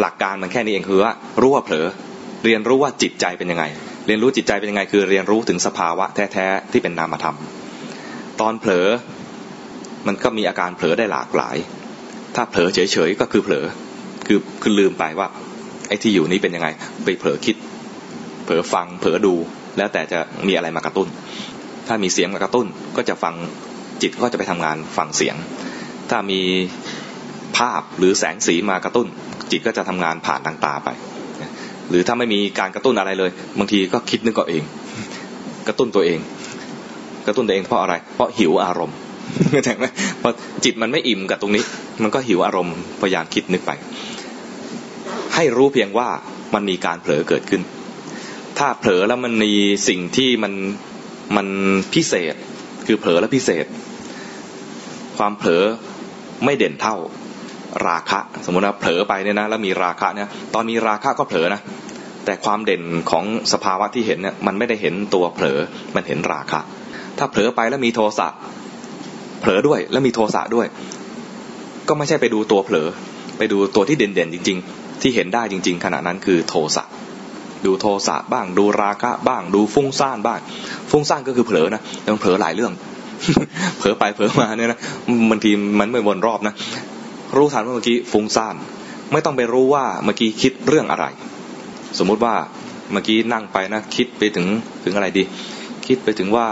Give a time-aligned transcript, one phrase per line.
[0.00, 1.86] หลักการมันแค่นี้เองคือว่ารู้ว่าเผลอ
[2.44, 3.64] เรียนรู้ว่าจิตใจเป็นยังไง
[4.06, 7.36] เรียนรู้จิตใจเป็นยังไง คือเรียนรู้ถึงสภาวะแท้ๆที่เป็นนามธรรม
[8.40, 8.88] ตอนเผลอ
[10.06, 11.56] มันก็มีอาการเผลอได้หลากหลาย
[12.34, 13.66] ถ้าเผลอเฉยๆก็คือเผลอ
[14.26, 15.28] คือคือลืมไปว่า
[15.88, 16.68] ไอ้ที่อยู่นี้เป็นยังไง
[17.04, 17.56] ไปเผลอคิด
[18.44, 19.34] เผลอฟังเผลอดู
[19.76, 21.08] แล้วแต่จะมีอะไรมากระตุ้น
[21.86, 23.34] ถ้ามีเสียงมากระตุ้นก็จะฟัง
[24.02, 25.36] จิตก็จะไปทำงานฟังเสียง
[26.10, 26.40] ถ้ามี
[27.56, 29.08] ภาพหรือแสงสีมากระตุ้น
[29.50, 30.88] จิตก็จะทำงานผ่านทางตาไป
[31.90, 34.62] หรือถ้าไม่มีการกระตุ้นอะไรเลย บางทีก็คิดนึกก็เอง
[35.66, 36.18] กระตุ้นตัวเอง
[37.26, 38.96] กระตุ้นตัวเองเพราะอะไร เพราะหิวอารมณ์
[39.50, 39.84] เข้าใจไหม
[40.22, 40.30] พอ
[40.64, 41.64] จิตมันไม่อิ่มกับตรงนี้
[42.02, 43.70] มันก็หิวอารมณ์พยายามคิดนึกไป
[45.34, 46.08] ให้รู้เพียงว่า
[46.54, 47.62] มันมีการเผลอเกิดขึ้น
[48.58, 49.52] ถ้าเผลอแล้วมันมี
[49.88, 50.52] สิ่งที่มัน
[51.36, 51.46] มัน
[51.94, 52.34] พิเศษ
[52.86, 53.66] คือเผลอแล้วพิเศษ
[55.18, 55.62] ความเผลอ
[56.44, 56.96] ไม่เด่นเท่า
[57.86, 61.60] ราคะ สมมติว่าเผลอไปเนี่ยนะแล้วมีราคะเนี่ยตอนมีราคะก็เผลอนะ
[62.24, 65.58] แต่ความเด่นของสภาวะที่เห็นเนี่ยมันไม่ได้เห็นตัวเผลอ
[65.94, 66.60] มันเห็นราคะ
[67.18, 68.28] ถ้าเผลอไปแล้วมีโทสะ
[69.40, 70.66] เผลอด้วยแล้วมีโทสะด้วย
[71.88, 72.88] ก็ไม่ใช่ไปดูตัวเผลอ
[73.38, 76.84] ไปดูตัวที่เด่นๆจริง ๆ ที่เห็นได้จริง ๆ ขณะนั้นคือโทสะ
[77.66, 80.40] ดูโทสะบ้าง ดูราคะบ้าง ดูฟุ้งซ่านบ้าง
[80.90, 82.72] ฟุ้งซ่านก็คือเผลอนะแต่มันเผลอหลายเรื่อง
[83.78, 84.78] เผลอไปเผลอมาเนี่ยนะ
[85.30, 85.50] บางที
[85.80, 86.54] มันไม่วนรอบนะ
[87.36, 88.56] รู้ทันว่าเมื่อกี้ฟุ้งซ่าน
[89.12, 91.06] ไม่ต้องไปรู้ว่าเมื่อกี้คิดเรื่องอะไร
[91.98, 92.34] สมมุติว่า
[92.92, 94.46] เมื่อกี้นั่งไปนะคิดไปถึง
[94.84, 95.22] ถึงอะไรดี
[95.86, 96.46] คิดไปถึงว่า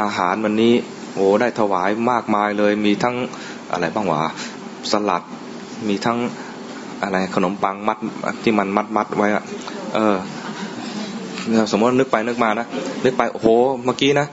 [0.00, 0.74] อาหารวันนี้
[1.14, 3.16] โอ้ได้ถวายมากมายเลย มีทั้ง
[3.72, 4.20] อะไรบ้างวะ
[4.90, 5.22] สลัด
[5.88, 6.18] มีทั้ง
[7.02, 7.98] อะไรขนมปังมัด
[8.42, 9.44] ที่มันมัดมัดไว้อะ
[9.94, 10.16] เออ
[11.70, 12.66] สมมตินึกไปนึกมานะ
[13.04, 13.48] นึกไปโอ้โห
[13.84, 14.26] เมื่อกี้นะ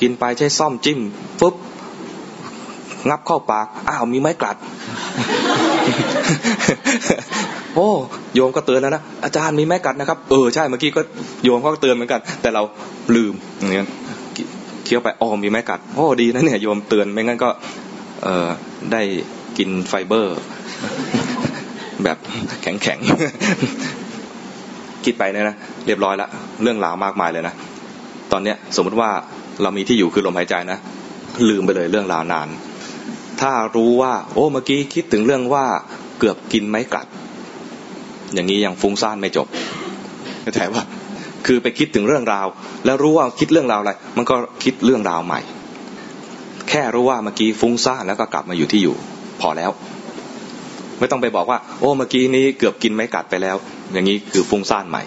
[0.00, 0.98] กินไปใช้ซ่อมจิ้ม
[1.40, 1.54] ปุ๊บ
[3.08, 4.56] งับเข้าปากอ้าวมีไม้กลัด
[7.74, 7.88] โอ้
[8.34, 11.00] โยมก็เตือนแล้วนะอาจารย์มีไม้กัดนะครับ เออใช่เมื่อกี้ก็
[11.44, 12.62] โยมก็เตือนเหมือนกัน แต่เรา
[13.16, 13.86] ลืมอย่างเงี้ย
[14.84, 17.50] เคี้ยวไปอ๋อมีไม้กัดโอ้ดีนะเนี่ยโยมเตือนไม่งั้นก็
[18.24, 18.48] เออ
[18.92, 19.02] ได้
[19.58, 20.36] กินไฟเบอร์
[22.04, 22.18] แบบ
[22.62, 22.98] แข็งแข็ง
[25.04, 25.56] คิดไปเนี่ยนะ
[25.86, 26.28] เรียบร้อยละ
[26.62, 27.54] เรื่องราวมากมายเลยนะ
[28.32, 29.10] ตอนเนี้ยสมมติว่า
[29.62, 30.78] เรามีที่อยู่คือลมหายใจนะ
[31.48, 32.48] ลืมไปเลยเรื่องราวนาน
[33.44, 35.66] ถ้ารู้ว่า โอ้เมื่อกี้คิดถึงเรื่องว่า
[36.18, 37.06] เกือบกินไม้กัด
[38.34, 39.46] อย่างนี้ยังฟุ้งซ่านไม่จบ
[40.42, 40.82] เข้าใจว่า
[41.46, 42.46] คือไปคิดถึงเรื่องราว
[42.84, 44.34] แล้วรู้ว่าคิดเรื่องราวอะไร มันก็
[44.64, 45.40] คิดเรื่องราวใหม่
[46.68, 48.96] แค่รู้ว่าเมื่อกี้ฟุ้งซ่านแล้วก็กลับมาอยู่ที่อยู่
[49.40, 49.70] พอแล้ว
[50.98, 53.56] ไม่ต้องไปบอกว่า โอ้เมื่อกี้นี้เกือบกินไม้กัดไปแล้ว
[53.92, 55.02] อย่างนี้คือฟุ้งซ่านใหม่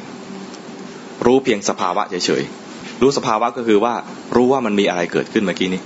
[1.26, 3.94] รู้เพียงสภาวะเฉยๆรู้สภาวะก็คือว่า
[4.36, 5.82] รู้ว่ามันมีอะไรเกิดขึ้นเมื่อกี้นี้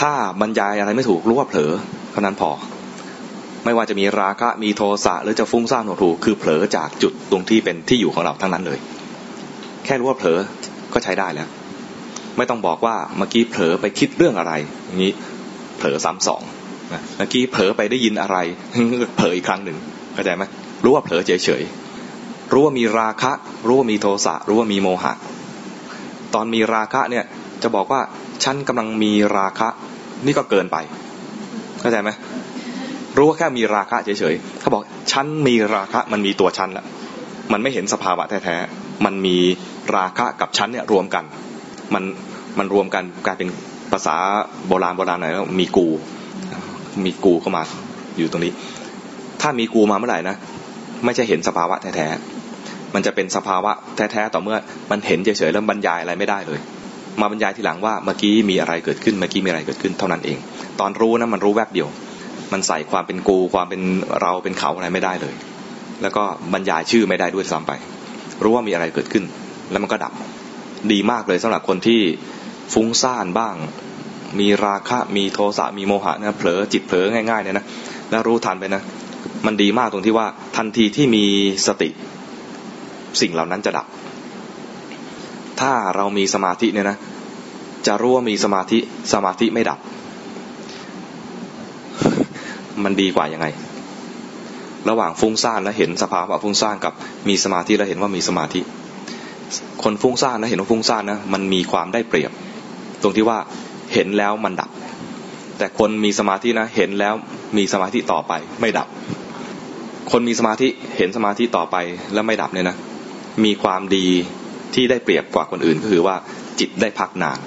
[0.00, 1.72] ถ้าบรรยายอะไรไม่ถูกรู้ว่าเผลอ
[2.12, 2.50] เท่านั้นพอ
[3.64, 8.78] ไม่ว่าจะมีราคะมีโทสะหรือจะฟุ้งซ่านหดหูคือเผลอจากจุดตรงที่เป็นที่อยู่ของเราทั้งนั้นเลย
[9.84, 10.38] แค่รู้ว่าเผลอ
[10.92, 11.48] ก็ใช้ได้แล้ว
[12.36, 14.52] ไม่ต้องบอกว่าเมื่อกี้เผลอไปคิดเรื่องอะไร
[14.86, 15.12] อย่างนี้
[15.78, 16.42] เผลอซ้ำสอง
[17.16, 18.36] เมื่อกี้เผลอไปได้ยินอะไร
[19.16, 19.78] เผลออีกครั้งหนึ่ง
[20.14, 20.44] เข้าใจไหม
[20.84, 23.32] รู้ว่าเผลอเฉยๆรู้ว่ามีราคะ
[23.66, 25.12] รู้ว่ามีโทสะรู้ว่ามีโมหะ
[26.34, 27.24] ตอนมีราคะเนี่ย
[27.62, 28.00] จะบอกว่า
[28.44, 29.68] ฉันกำลังมีราคะ
[30.26, 30.76] นี่ก็เกินไป
[31.80, 32.10] เข้าใจไหม
[33.16, 34.82] รู้ว่าแค่มีราคะเฉยๆเขาบอก
[35.12, 36.84] ฉันมีราคะมันมีตัวฉันละ
[37.52, 39.36] มันไม่เห็นสภาวะแท้ๆมันมี
[39.96, 41.24] ราคะกับชั้นเนี่ยรวมกัน
[41.94, 42.02] มัน
[42.58, 43.48] มันรวมกันกลายเป็น
[43.92, 44.16] ภาษา
[44.68, 45.86] โบราณโบราณหน่อยแล้วมีกู
[47.04, 47.62] มีกูเข้ามา
[48.16, 48.52] อยู่ตรงนี้
[49.40, 50.36] ถ้ามีกูมาเมื่อไหร่นะ
[51.04, 54.56] ไม่ใช่เห็นสภาวะแท้ๆมันจะเป็นสภาวะแท้ๆต่อเมื่อ
[54.90, 56.60] มันเห็นเฉยๆแล้วบรรยายอะไรไม่ได้เลย
[57.20, 60.38] มาบรรยายทีหลังว่าเมื่อกี้มีอะไรเกิดขึ้นเมื่อกี้มีอะไรเกิดขึ้นเท่านั้นเอง
[60.80, 61.88] ตอนรู้นะมันรู้แวบเดียว
[62.52, 63.80] มันใส่ความเป็นกูความเป็น
[64.20, 65.34] เราเป็นเขาอะไรไม่ได้เลย
[66.02, 67.72] แล้วก็บรรยายชื่อไม่ได้ด้วยซ้ำไป
[68.42, 69.24] รู้ว่ามีอะไรเกิดขึ้น
[69.70, 70.12] แล้วมันก็ดับ
[70.92, 72.00] ดีมากเลยสำหรับคนที่
[72.72, 73.54] ฟุ้งซ่านบ้าง
[74.40, 77.66] มีราคะมีโทสะมีโมหะนะเผลอจิตเผลอง่ายๆเนี่ยนะ
[78.10, 78.82] แล้วรู้ทันไปนะ
[79.46, 80.26] มันดีมากตรงที่ว่า
[80.56, 81.24] ทันทีที่มี
[81.66, 81.88] สติ
[83.20, 83.86] สิ่งเหล่านั้นจะดับ
[85.60, 86.96] ถ้าเรามีสมาธิเนี่ยนะ
[87.86, 88.78] จะรู้ว่ามีสมาธิ
[89.12, 89.78] สมาธิไม่ดับ
[92.84, 93.46] มันดีกว่ายังไง
[94.88, 96.92] ระหว่างฟุ้งซ่านและเห็นสภาวะฟุ้งซ่านกับ
[97.28, 98.60] มีสมาธิแล้วเห็นว่ามีสมาธิ
[99.82, 102.32] คนฟุ้งซ่านนะเห็นว่าฟุ้งซ่านนะมันมีความได้เปรียบ
[103.02, 103.38] ตรงที่ว่า
[103.94, 104.70] เห็นแล้วมันดับ
[105.58, 107.14] แต่คนมีสมาธินะ เห็นแล้ว
[107.56, 108.88] มีสมาธิต่อไป ไม่ดับ
[110.12, 111.76] คนมีสมาธิเห็นสมาธิต่อไป
[112.14, 112.76] แล้วไม่ดับเนี่ยนะ
[113.44, 114.06] มีความดี
[114.74, 116.16] ที่ได้เปรียบกว่าคนอื่นก็คือว่า
[116.60, 117.38] จิตได้พักนาน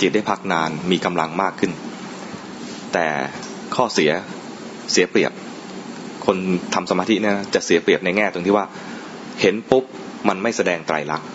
[0.00, 1.72] จิตได้พักนานมีกำลังมากขึ้น
[2.92, 3.06] แต่
[3.76, 4.10] ข้อเสีย
[4.92, 5.32] เสียเปรียบ
[6.26, 6.36] คน
[6.74, 8.66] ทำสมาธิเนี่ยจะเสียเปรียบในแง่ตรงที่ว่า
[9.40, 9.84] เห็นปุ๊บ
[10.28, 11.28] มันไม่แสดงไตรลักษณ์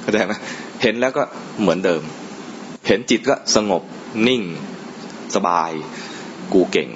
[0.00, 0.34] เข้าใจไหม
[0.82, 1.22] เห็นแล้วก็
[1.60, 2.02] เหมือนเดิม
[2.88, 3.82] เห็นจิตก็สงบ
[4.28, 4.42] นิ่ง
[5.36, 5.70] สบาย
[6.52, 6.88] กูเก่ง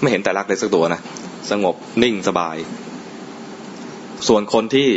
[0.00, 1.00] ไม่เห็นแต่ลักเลยสักตัวนะ
[1.50, 2.56] สงบนิ่งสบาย
[4.28, 4.88] ส่วนคนที่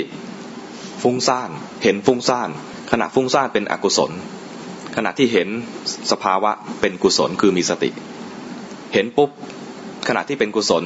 [1.03, 1.49] ฟุ้งซ่าน
[1.83, 2.49] เห็นฟุ้งซ่าน
[2.91, 4.11] ขณะฟุ้งซ่านเป็นอกุศล
[4.95, 5.47] ขณะที่เห็น
[6.11, 7.89] สภาวะเป็นกุศลคือมีสติ
[8.93, 9.29] เห็นปุ๊บ
[10.07, 10.83] ขณะที่เป็นกุศล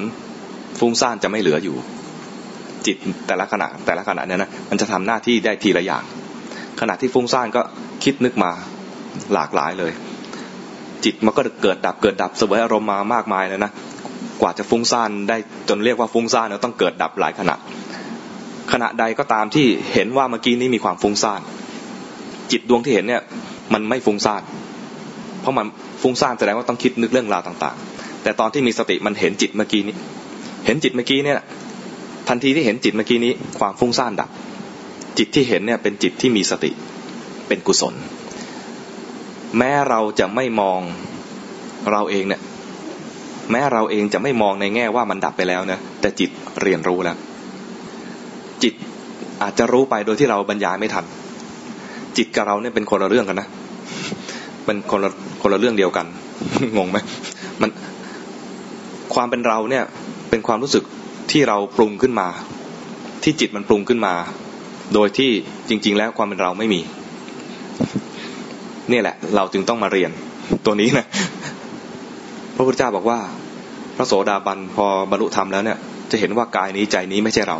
[0.79, 1.77] ฟุ้งซ่านจะไม่เหลืออยู่
[2.85, 2.97] จิต
[3.27, 6.03] แต่ละขณะแต่ละขณะเนี่ยนะมันจะทำหน้าที่ได้ทีละอย่าง
[6.81, 7.61] ขณะที่ฟุ้งซ่านก็
[8.03, 8.51] คิดนึกมา
[9.33, 9.91] หลากหลายเลย
[11.05, 13.71] จิตมันก็เกิดดับเกิดดับเสวยอารมณ์มามากมายเลยนะ
[14.41, 15.37] กว่าจะฟุ้งซ่านได้
[15.69, 17.55] จนเรียกว่าฟุ้งซ่านเนี่ยต้องเกิดดับหลายขณะ
[18.71, 21.41] ขณะใดก็ตามที่เห็นว่าเมื่อกี้นี้มีความฟุ้งซ่าน
[22.51, 23.21] จิตดวงที่เห็นเนี่ย
[23.73, 24.41] มันไม่ฟุ้งซ่าน
[25.41, 25.65] เพราะมัน
[26.01, 29.95] ฟุ้งซ่านแสดงว่าต้องคิดนึกเรื่องราวต่าง ๆ แต่ตอนที่มีสติมันเห็นจิตเมื่อกี้นี้
[30.65, 31.37] เห็นจิตเมื่อกี้เนี่ย
[32.29, 34.29] ทันทีที่เห็นจิตเมื่อกี้นี้ ความฟุ้งซ่านดับ
[35.17, 36.71] จิตที่เห็นเนี่ยเป็นจิตที่มีสติ
[37.47, 37.95] เป็นกุศล
[39.57, 40.81] แม้เราจะไม่มอง
[41.91, 42.41] เราเองเนี่ย
[43.51, 46.29] แม้เราเองจะไม่มองในแง่ว่ามันดับไปแล้วนะแต่จิต
[46.61, 47.17] เรียนรู้แล้ว
[48.63, 48.73] จิต
[49.41, 51.05] อาจจะรู้ไปโดยที่เราบรรยายไม่ทัน
[52.17, 53.47] จิตกับเราเนี่ยเป็นคนละเรื่องกันนะ
[54.65, 55.11] เป็นคนละ
[55.41, 56.05] คนละเรื่องเดียวกัน
[56.77, 56.97] งงไหม
[57.61, 57.69] มัน
[59.13, 59.83] ความเป็นเราเนี่ย
[60.29, 60.83] เป็นความรู้สึก
[61.31, 62.27] ที่เราปรุงขึ้นมา
[63.23, 64.13] ที่จิตมันปรุงขึ้นมา
[64.93, 65.29] โดยที่
[65.69, 66.81] จริง ๆ แล้วความเป็นเราไม่มี
[68.91, 70.11] นี่แหละ เราจึงต้องมาเรียน
[70.65, 71.05] ตัวนี้นะ
[72.55, 73.19] พระพุทธเจ้าบอกว่า
[73.97, 75.77] พระโสดาบันพอบรรลุธรรมแล้วเนี่ย
[76.11, 77.57] จะเห็นว่ากายนี้ใจนี้ไม่ใช่เรา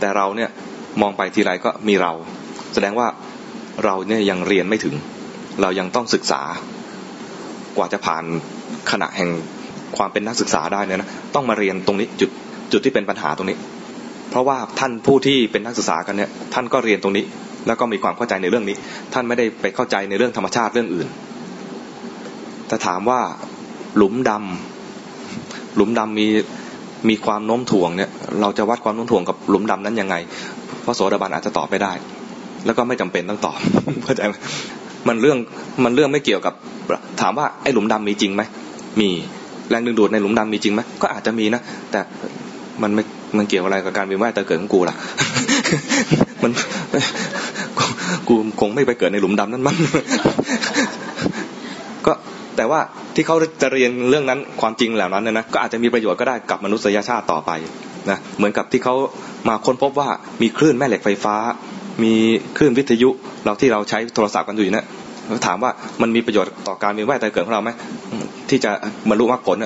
[0.00, 0.50] แต่เราเนี่ย
[1.00, 2.12] มองไปทีไรก็มีเรา
[2.74, 3.08] แสดงว่า
[3.84, 4.94] เราเนี่ยยังเรียนไม่ถึง
[5.62, 6.42] เรายังต้องศึกษา
[7.76, 8.24] กว่าจะผ่าน
[8.90, 9.30] ขณะแห่ง
[9.96, 12.30] ความเป็นนักศึกษาได้เนี่ยนะต้องมาเรียนตรงนี้จุด
[12.72, 13.56] จุดที่เป็นปัญหาตรงนี้
[14.30, 17.24] เพราะว่าท่านผู้ที่เป็นนักศึกษากันเนี่ยท่านก็เรียนตรงนี้
[17.66, 18.76] แล้วก็มีความเข้าใจในเรื่องนี้
[19.12, 21.08] ท่านไม่ได้ไปเข้าใจในเรื่องธรรมชาติเรื่องอื่น
[22.68, 23.20] แต่ถามว่า
[23.96, 26.26] หลุมดำหลุมดำมี
[27.08, 28.10] มีความโน้มถ่วงเนี่ย
[28.40, 30.14] เราจะวัดความโน้มถ่วงกับหลุมดำนั้นยังไง
[30.82, 31.92] เพราะโสดาบันอาจจะตอบไม่ได้
[32.66, 33.58] แล้วก็ไม่จำเป็นต้องตอบ
[34.04, 34.34] เข้าใจไหม
[35.08, 35.38] มันเรื่อง
[35.84, 36.54] มันเรื่องไม่เกี่ยวกับ
[37.20, 38.42] ถามว่าไอ้หลุมดำมีจริงไหม
[39.00, 39.08] มี
[39.70, 41.60] แรงดึงดูดในหลุมดำมีจริงไหมก็อาจจะมีนะ
[41.90, 42.00] แต่
[42.82, 43.02] มันไม่
[43.38, 44.96] มันเกี่ยวอะไรกับการเวียนว่ายตายเกิดของกูล่ะ
[46.42, 46.52] มัน
[48.28, 49.76] กูคงไม่ไปเกิดในหลุมดำนั้นมั้ง
[52.56, 52.80] แต่ว่า
[53.14, 57.50] ที่เขาจะเรียนเรื่องนั้นความจริงเหล่านั้นนะก็อาจจะมีประโยชน์ก็ได้กับมนุษยชาติต่อไป
[58.10, 58.94] นะเหมือนกับที่เขา
[59.48, 60.08] มาค้นพบว่า
[60.42, 61.36] มีคลื่นแม่เหล็กไฟฟ้า
[62.02, 62.14] มี
[62.56, 63.10] คลื่นวิทยุ
[63.44, 64.86] เราที่เราใช้โทรศัพท์กันอยู่นะ
[65.46, 65.70] ถามว่า
[66.02, 67.70] มันมีประโยชน์ต่อการมีแวดใจเกิดของเราไหม
[68.48, 68.70] ที่จะ
[69.08, 69.56] บรรลุมรรคผล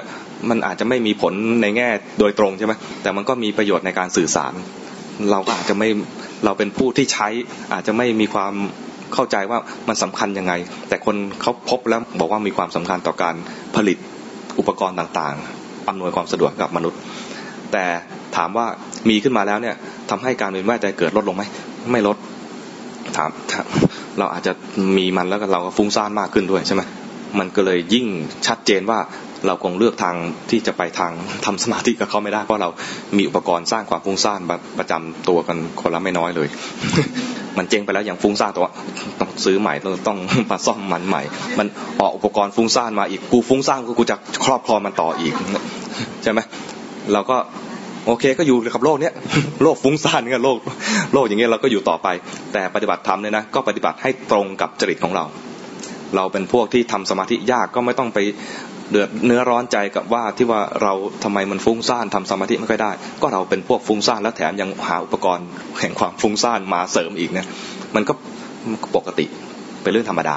[0.50, 1.32] มันอาจจะไม่มีผล
[1.62, 1.88] ในแง่
[2.18, 2.72] โดยตรงใช่ไหม
[3.02, 4.52] แต่มันก็มีประโยชน์ในการสื่อสาร
[5.30, 5.88] เราก็อาจจะไม่
[6.44, 7.28] เราเป็นผู้ที่ใช้
[7.72, 8.54] อาจจะไม่มีความ
[9.14, 9.58] เข้าใจว่า
[9.88, 10.52] มันสำคัญยังไง
[10.88, 13.34] แต่คนเขาพบแล้วบอกว่ามีความสำคัญต่อการ
[13.76, 13.98] ผลิต
[14.58, 16.98] อุปกรณ์ต่างๆ อำนวยความสะดวกกับมนุษย์
[17.72, 17.84] แต่
[18.36, 18.66] ถามว่า
[19.08, 19.76] มีขึ้นมาแล้วเนี่ย
[20.10, 21.42] ทำให้การเป็นแวดใจเกิดลดลงไหม
[21.92, 22.16] ไม่ลด
[23.16, 23.30] ถาม
[24.18, 24.52] เราอาจจะ
[24.96, 26.82] มีมันแล้วก็เราก็ฟุ้งซ่านมากขึ้นด้วยใช่ไหม
[27.38, 28.06] มันก็เลยยิ่ง
[28.46, 28.98] ชัดเจนว่า
[29.46, 30.16] เราคงเลือกทาง
[30.50, 31.12] ที่จะไปทาง
[31.44, 32.68] ทำสมาธิกับเขาไม่ได้เพราะเรา
[33.16, 34.40] มีอุปกรณ์สร้างความฟุ้งซ่าน
[34.78, 36.48] ประจำตัวกันคนละไม่น้อยเลย
[37.60, 38.66] มันเจ๊งไปแล้วอย่างฟุ้งซ่านตัว
[39.20, 40.18] ต้องซื้อใหม่ต้องต้อง
[40.50, 41.22] มาซ่อมมันใหม่
[41.58, 41.66] มัน
[42.00, 45.34] ออกอุปกรณ์ฟุ้งซ่านมาอีกกูฟุ้งซ่านกูจะครอบครองมันต่ออีก
[46.22, 46.40] ใช่ไหม
[47.12, 47.36] เราก็
[48.06, 49.14] โอเคก็อยู่กับโลกเนี้ย
[49.62, 50.58] โลกฟุ้งซ่านเนี่ยโลก
[51.14, 52.08] โลกอย่างเงี้ยเราก็อยู่ต่อไป
[52.52, 55.24] แต่ปฏิบัติธรรมเนี่ยนะก็ปฏิบัติให้ตรงกับจริตของเรา
[56.16, 58.18] เราเป็นพวกที่ทำสมาธิยากก็ไม่ต้องไป
[58.90, 60.92] เดือดเนื้อร้อนใจกับว่าที่ว่าเรา
[61.24, 62.92] ทำไมมันฟุ้งซ่านทำสมาธิไม่ค่อยได้
[63.22, 65.46] ก็เราเป็นพวกฟุ้งซ่านแล้วแถมยังหาอุปกรณ์
[65.80, 67.46] แห่งความฟุ้งซ่านมาเสริมอีกเนี่ย
[67.94, 68.12] มันก็
[68.96, 69.26] ปกติ
[69.82, 70.36] เป็นเรื่องธรรมดา